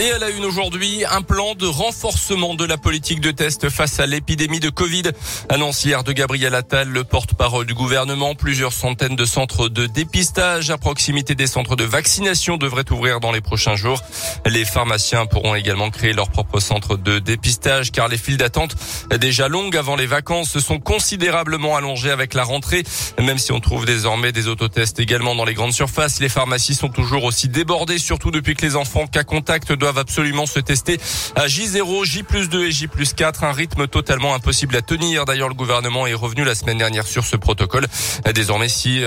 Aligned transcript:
Et 0.00 0.12
à 0.12 0.18
la 0.18 0.30
une 0.30 0.46
aujourd'hui, 0.46 1.04
un 1.04 1.20
plan 1.20 1.54
de 1.54 1.66
renforcement 1.66 2.54
de 2.54 2.64
la 2.64 2.78
politique 2.78 3.20
de 3.20 3.32
test 3.32 3.68
face 3.68 4.00
à 4.00 4.06
l'épidémie 4.06 4.58
de 4.58 4.70
Covid. 4.70 5.02
Annonce 5.50 5.84
hier 5.84 6.02
de 6.04 6.12
Gabriel 6.12 6.54
Attal, 6.54 6.88
le 6.88 7.04
porte-parole 7.04 7.66
du 7.66 7.74
gouvernement. 7.74 8.34
Plusieurs 8.34 8.72
centaines 8.72 9.14
de 9.14 9.26
centres 9.26 9.68
de 9.68 9.84
dépistage 9.84 10.70
à 10.70 10.78
proximité 10.78 11.34
des 11.34 11.46
centres 11.46 11.76
de 11.76 11.84
vaccination 11.84 12.56
devraient 12.56 12.90
ouvrir 12.90 13.20
dans 13.20 13.30
les 13.30 13.42
prochains 13.42 13.76
jours. 13.76 14.00
Les 14.46 14.64
pharmaciens 14.64 15.26
pourront 15.26 15.54
également 15.54 15.90
créer 15.90 16.14
leur 16.14 16.30
propre 16.30 16.60
centre 16.60 16.96
de 16.96 17.18
dépistage 17.18 17.92
car 17.92 18.08
les 18.08 18.16
files 18.16 18.38
d'attente 18.38 18.76
déjà 19.18 19.48
longues 19.48 19.76
avant 19.76 19.96
les 19.96 20.06
vacances 20.06 20.48
se 20.48 20.60
sont 20.60 20.78
considérablement 20.78 21.76
allongées 21.76 22.10
avec 22.10 22.32
la 22.32 22.44
rentrée. 22.44 22.84
Même 23.18 23.36
si 23.36 23.52
on 23.52 23.60
trouve 23.60 23.84
désormais 23.84 24.32
des 24.32 24.48
autotests 24.48 24.98
également 24.98 25.34
dans 25.34 25.44
les 25.44 25.52
grandes 25.52 25.74
surfaces, 25.74 26.20
les 26.20 26.30
pharmacies 26.30 26.74
sont 26.74 26.88
toujours 26.88 27.24
aussi 27.24 27.48
débordées, 27.50 27.98
surtout 27.98 28.30
depuis 28.30 28.54
que 28.54 28.64
les 28.64 28.76
enfants 28.76 29.06
cas 29.06 29.24
contact 29.24 29.74
doivent 29.74 29.89
absolument 29.98 30.46
se 30.46 30.60
tester 30.60 30.98
à 31.36 31.46
J0, 31.46 32.04
J 32.04 32.24
2 32.50 32.66
et 32.66 32.70
J 32.70 32.88
4, 33.16 33.44
un 33.44 33.52
rythme 33.52 33.86
totalement 33.86 34.34
impossible 34.34 34.76
à 34.76 34.82
tenir. 34.82 35.24
D'ailleurs, 35.24 35.48
le 35.48 35.54
gouvernement 35.54 36.06
est 36.06 36.14
revenu 36.14 36.44
la 36.44 36.54
semaine 36.54 36.78
dernière 36.78 37.06
sur 37.06 37.24
ce 37.24 37.36
protocole. 37.36 37.86
Désormais, 38.34 38.68
si 38.68 39.02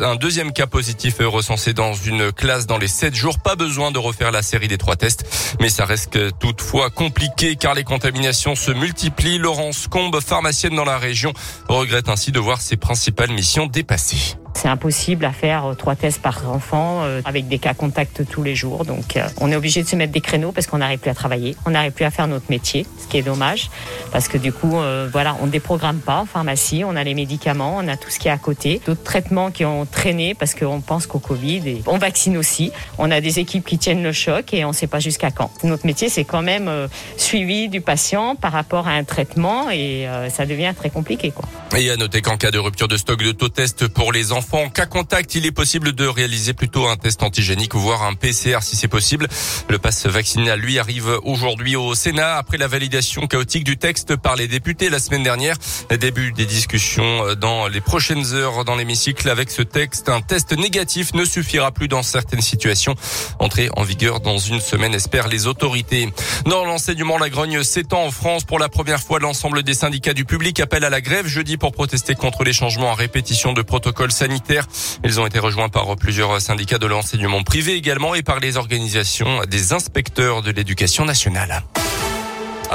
un, 0.00 0.16
deuxième 0.16 0.52
cas 0.52 0.66
positif 0.66 1.20
est 1.20 1.24
recensé 1.24 1.72
dans 1.72 1.94
une 1.94 2.32
classe 2.32 2.66
dans 2.66 2.78
les 2.78 2.88
7 2.88 3.14
jours, 3.14 3.38
pas 3.38 3.56
besoin 3.56 3.90
de 3.90 3.98
refaire 3.98 4.30
la 4.30 4.42
série 4.42 4.68
des 4.68 4.78
trois 4.78 4.96
tests. 4.96 5.24
Mais 5.60 5.68
ça 5.68 5.84
reste 5.84 6.18
toutefois 6.38 6.90
compliqué 6.90 7.56
car 7.56 7.74
les 7.74 7.84
contaminations 7.84 8.54
se 8.54 8.70
multiplient. 8.70 9.38
Laurence 9.38 9.88
Combe, 9.88 10.20
pharmacienne 10.20 10.74
dans 10.74 10.84
la 10.84 10.98
région, 10.98 11.32
regrette 11.68 12.08
ainsi 12.08 12.32
de 12.32 12.40
voir 12.40 12.60
ses 12.60 12.76
principales 12.76 13.30
missions 13.30 13.66
dépassées. 13.66 14.36
C'est 14.56 14.68
impossible 14.68 15.26
à 15.26 15.32
faire 15.32 15.66
euh, 15.66 15.74
trois 15.74 15.96
tests 15.96 16.22
par 16.22 16.50
enfant 16.50 17.02
euh, 17.02 17.20
avec 17.26 17.46
des 17.46 17.58
cas 17.58 17.74
contacts 17.74 18.26
tous 18.26 18.42
les 18.42 18.54
jours. 18.54 18.86
Donc 18.86 19.18
euh, 19.18 19.28
on 19.38 19.52
est 19.52 19.54
obligé 19.54 19.82
de 19.82 19.86
se 19.86 19.96
mettre 19.96 20.14
des 20.14 20.22
créneaux 20.22 20.50
parce 20.50 20.66
qu'on 20.66 20.78
n'arrive 20.78 20.98
plus 20.98 21.10
à 21.10 21.14
travailler, 21.14 21.54
on 21.66 21.70
n'arrive 21.70 21.92
plus 21.92 22.06
à 22.06 22.10
faire 22.10 22.26
notre 22.26 22.46
métier, 22.48 22.86
ce 22.98 23.06
qui 23.06 23.18
est 23.18 23.22
dommage 23.22 23.68
parce 24.12 24.28
que 24.28 24.38
du 24.38 24.52
coup 24.52 24.76
voilà, 25.12 25.36
on 25.42 25.46
déprogramme 25.46 25.98
pas 25.98 26.20
en 26.20 26.26
pharmacie, 26.26 26.84
on 26.86 26.96
a 26.96 27.04
les 27.04 27.14
médicaments, 27.14 27.76
on 27.76 27.86
a 27.86 27.96
tout 27.98 28.08
ce 28.08 28.18
qui 28.18 28.28
est 28.28 28.30
à 28.30 28.38
côté, 28.38 28.80
d'autres 28.86 29.02
traitements 29.02 29.50
qui 29.50 29.64
ont 29.66 29.84
traîné 29.84 30.34
parce 30.34 30.54
qu'on 30.54 30.80
pense 30.80 31.06
qu'au 31.06 31.18
Covid 31.18 31.68
et 31.68 31.82
on 31.86 31.98
vaccine 31.98 32.38
aussi. 32.38 32.72
On 32.98 33.10
a 33.10 33.20
des 33.20 33.38
équipes 33.38 33.64
qui 33.64 33.76
tiennent 33.76 34.02
le 34.02 34.12
choc 34.12 34.54
et 34.54 34.64
on 34.64 34.68
ne 34.68 34.74
sait 34.74 34.86
pas 34.86 35.00
jusqu'à 35.00 35.30
quand. 35.30 35.50
Notre 35.64 35.86
métier 35.86 36.08
c'est 36.08 36.24
quand 36.24 36.42
même 36.42 36.70
suivi 37.18 37.68
du 37.68 37.82
patient 37.82 38.36
par 38.36 38.52
rapport 38.52 38.88
à 38.88 38.92
un 38.92 39.04
traitement 39.04 39.70
et 39.70 40.06
ça 40.30 40.46
devient 40.46 40.72
très 40.76 40.88
compliqué 40.90 41.30
quoi. 41.30 41.44
Et 41.78 41.90
à 41.90 41.96
noter 41.98 42.22
qu'en 42.22 42.38
cas 42.38 42.50
de 42.50 42.58
rupture 42.58 42.88
de 42.88 42.96
stock 42.96 43.22
de 43.22 43.32
taux 43.32 43.50
test 43.50 43.86
pour 43.86 44.10
les 44.10 44.32
enfants 44.32 44.62
en 44.62 44.70
cas 44.70 44.86
contact, 44.86 45.34
il 45.34 45.44
est 45.44 45.52
possible 45.52 45.92
de 45.92 46.06
réaliser 46.06 46.54
plutôt 46.54 46.88
un 46.88 46.96
test 46.96 47.22
antigénique, 47.22 47.74
voire 47.74 48.04
un 48.04 48.14
PCR 48.14 48.60
si 48.62 48.76
c'est 48.76 48.88
possible. 48.88 49.28
Le 49.68 49.78
pass 49.78 50.06
vaccinal, 50.06 50.58
lui, 50.58 50.78
arrive 50.78 51.18
aujourd'hui 51.24 51.76
au 51.76 51.94
Sénat 51.94 52.36
après 52.36 52.56
la 52.56 52.66
validation 52.66 53.26
chaotique 53.26 53.64
du 53.64 53.76
texte 53.76 54.16
par 54.16 54.36
les 54.36 54.48
députés 54.48 54.88
la 54.88 54.98
semaine 54.98 55.22
dernière. 55.22 55.56
Début 56.00 56.32
des 56.32 56.46
discussions 56.46 57.34
dans 57.34 57.68
les 57.68 57.82
prochaines 57.82 58.32
heures 58.32 58.64
dans 58.64 58.76
l'hémicycle 58.76 59.28
avec 59.28 59.50
ce 59.50 59.60
texte. 59.60 60.08
Un 60.08 60.22
test 60.22 60.56
négatif 60.56 61.12
ne 61.12 61.26
suffira 61.26 61.72
plus 61.72 61.88
dans 61.88 62.02
certaines 62.02 62.40
situations. 62.40 62.94
Entrée 63.38 63.68
en 63.76 63.82
vigueur 63.82 64.20
dans 64.20 64.38
une 64.38 64.60
semaine, 64.60 64.94
espèrent 64.94 65.28
les 65.28 65.46
autorités. 65.46 66.08
Dans 66.46 66.64
l'enseignement, 66.64 67.18
la 67.18 67.28
grogne 67.28 67.62
s'étend 67.62 68.04
en 68.04 68.10
France 68.10 68.44
pour 68.44 68.58
la 68.58 68.70
première 68.70 69.02
fois. 69.02 69.18
L'ensemble 69.18 69.62
des 69.62 69.74
syndicats 69.74 70.14
du 70.14 70.24
public 70.24 70.58
appellent 70.60 70.84
à 70.84 70.90
la 70.90 71.02
grève 71.02 71.26
jeudi 71.26 71.58
pour 71.58 71.65
protester 71.72 72.14
contre 72.14 72.44
les 72.44 72.52
changements 72.52 72.90
en 72.90 72.94
répétition 72.94 73.52
de 73.52 73.62
protocoles 73.62 74.12
sanitaires 74.12 74.66
ils 75.04 75.20
ont 75.20 75.26
été 75.26 75.38
rejoints 75.38 75.68
par 75.68 75.94
plusieurs 75.96 76.40
syndicats 76.40 76.78
de 76.78 76.86
l'enseignement 76.86 77.42
privé 77.42 77.74
également 77.74 78.14
et 78.14 78.22
par 78.22 78.40
les 78.40 78.56
organisations 78.56 79.42
des 79.48 79.72
inspecteurs 79.72 80.42
de 80.42 80.50
l'éducation 80.50 81.04
nationale. 81.04 81.62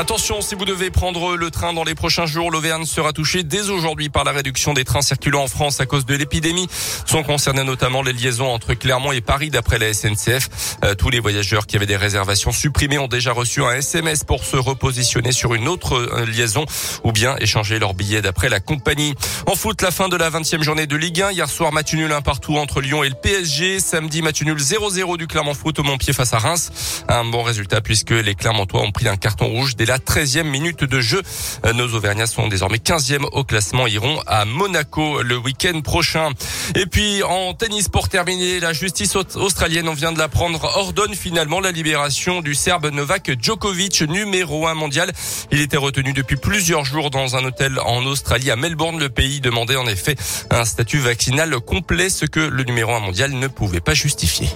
Attention, 0.02 0.42
si 0.42 0.56
vous 0.56 0.66
devez 0.66 0.90
prendre 0.90 1.36
le 1.36 1.52
train 1.52 1.74
dans 1.74 1.84
les 1.84 1.94
prochains 1.94 2.26
jours, 2.26 2.50
l'Auvergne 2.50 2.86
sera 2.86 3.14
touchée 3.14 3.44
dès 3.44 3.70
aujourd'hui 3.70 4.10
par 4.10 4.24
la 4.24 4.32
réduction 4.32 4.74
des 4.74 4.84
trains 4.84 5.04
circulant 5.04 5.44
en 5.44 5.48
France 5.48 5.80
à 5.80 5.86
cause 5.86 6.08
de 6.08 6.16
l'épidémie. 6.16 6.68
Sont 7.06 7.22
concernées 7.22 7.64
notamment 7.64 8.02
les 8.02 8.12
liaisons 8.12 8.48
entre 8.48 8.74
Clermont 8.74 9.12
et 9.12 9.22
Paris 9.22 9.52
d'après 9.52 9.78
la 9.78 9.94
SNCF. 9.94 10.50
Euh, 10.84 10.96
tous 10.96 11.12
les 11.12 11.20
voyageurs 11.20 11.68
qui 11.68 11.76
avaient 11.76 11.86
des 11.86 11.98
réservations 11.98 12.52
supprimées 12.52 12.98
ont 12.98 13.08
déjà 13.08 13.32
reçu 13.32 13.64
un 13.64 13.74
SMS 13.74 14.24
pour 14.24 14.44
se 14.44 14.58
repositionner 14.58 15.32
sur 15.32 15.54
une 15.54 15.68
autre 15.68 15.94
euh, 15.94 16.26
liaison 16.26 16.66
ou 17.04 17.12
bien 17.12 17.36
échanger 17.38 17.78
leur 17.78 17.94
billet 17.94 18.24
d'après 18.24 18.50
la 18.50 18.60
compagnie. 18.60 19.14
En 19.46 19.54
foot, 19.54 19.84
la 19.84 19.92
fin 19.92 20.10
de 20.10 20.16
la 20.16 20.32
20e 20.32 20.64
journée 20.64 20.88
de 20.88 20.96
Ligue 20.96 21.22
1. 21.22 21.34
Hier 21.34 21.48
soir, 21.48 21.72
match 21.72 21.94
nul 21.94 22.12
un 22.12 22.24
partout 22.24 22.58
entre 22.58 22.82
Lyon 22.82 23.04
et 23.04 23.10
le 23.10 23.16
PSG. 23.22 23.80
Samedi, 23.80 24.24
match 24.24 24.42
nul 24.42 24.58
0-0 24.58 25.20
du 25.20 25.28
Clermont 25.28 25.54
Foot 25.54 25.78
au 25.78 25.84
Montpied 25.84 26.12
face 26.12 26.34
à 26.34 26.40
Reims. 26.40 27.04
Un 27.08 27.26
bon 27.26 27.44
résultat 27.44 27.82
puisque 27.82 28.10
les 28.10 28.34
Clermontois 28.34 28.82
ont 28.82 28.92
pris 28.92 29.08
un 29.08 29.16
carton 29.16 29.46
rouge 29.46 29.76
dès 29.76 29.86
la 29.86 29.91
13e 29.98 30.44
minute 30.44 30.84
de 30.84 31.02
jeu. 31.02 31.22
Euh, 31.66 31.74
nos 31.74 31.94
Auvergnats 31.94 32.28
sont 32.28 32.48
désormais 32.48 32.78
15e 32.78 33.26
au 33.32 33.44
classement, 33.44 33.88
iront 33.88 34.20
à 34.28 34.46
Monaco 34.46 35.22
le 35.22 35.38
week-end 35.38 35.82
prochain. 35.82 36.30
Et 36.76 36.86
puis 36.86 37.24
en 37.24 37.54
tennis 37.54 37.90
pour 37.90 38.10
terminer, 38.10 38.60
la 38.60 38.74
justice 38.74 39.16
australienne, 39.16 39.88
on 39.88 39.94
vient 39.94 40.12
de 40.12 40.20
l'apprendre, 40.20 40.64
ordonne 40.76 41.16
finalement 41.16 41.60
la 41.60 41.72
libération 41.72 42.42
du 42.42 42.56
Serbe 42.56 42.88
Novak 42.92 43.32
Djokovic, 43.42 44.02
numéro 44.02 44.68
1 44.68 44.74
mondial. 44.74 45.12
Il 45.52 45.62
était 45.62 45.78
retenu 45.78 46.14
depuis 46.14 46.38
plusieurs 46.38 46.86
jours 46.86 47.10
dans 47.10 47.36
un 47.36 47.44
hôtel 47.44 47.80
en 47.80 48.06
Australie, 48.06 48.52
à 48.52 48.56
Melbourne. 48.56 49.00
Le 49.00 49.10
pays 49.10 49.42
demandait 49.42 49.76
en 49.76 49.88
effet 49.88 50.16
un 50.50 50.66
statut 50.66 51.00
vaccinal 51.00 51.60
complet, 51.60 52.10
ce 52.10 52.26
que 52.26 52.40
le 52.40 52.64
numéro 52.64 52.94
1 52.94 53.00
mondial 53.00 53.32
ne 53.32 53.48
pouvait 53.48 53.82
pas 53.82 53.94
justifier. 53.94 54.48